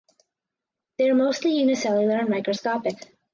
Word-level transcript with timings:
They 0.97 1.11
are 1.11 1.13
mostly 1.13 1.59
unicellular 1.59 2.17
and 2.17 2.27
microscopic. 2.29 3.13